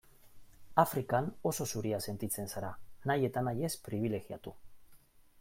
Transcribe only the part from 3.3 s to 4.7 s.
nahi ez pribilegiatu.